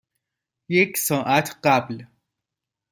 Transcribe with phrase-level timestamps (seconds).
[0.69, 1.97] یک ساعت قبل.